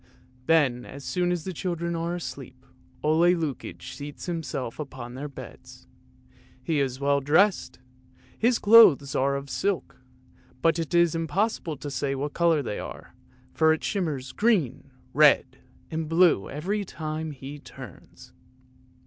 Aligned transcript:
Then 0.47 0.83
as 0.83 1.03
soon 1.03 1.31
as 1.31 1.43
the 1.43 1.53
children 1.53 1.95
are 1.95 2.15
asleep, 2.15 2.65
Ole 3.03 3.35
Lukoie 3.35 3.79
seats 3.83 4.25
himself 4.25 4.79
upon 4.79 5.13
their 5.13 5.27
beds. 5.27 5.85
He 6.63 6.79
is 6.79 6.99
well 6.99 7.19
dressed; 7.21 7.77
his 8.35 8.57
clothes 8.57 9.13
are 9.13 9.35
all 9.35 9.39
of 9.41 9.47
silk, 9.47 10.01
but 10.59 10.79
it 10.79 10.95
is 10.95 11.13
impossible 11.13 11.77
to 11.77 11.91
say 11.91 12.15
what 12.15 12.33
colour 12.33 12.63
they 12.63 12.79
are, 12.79 13.13
for 13.53 13.73
it 13.73 13.83
shimmers 13.83 14.31
green, 14.31 14.89
red, 15.13 15.59
and 15.91 16.09
blue 16.09 16.49
every 16.49 16.83
time 16.83 17.29
he 17.29 17.59
turns. 17.59 18.33